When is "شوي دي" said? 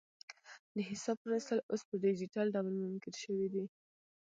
3.23-3.63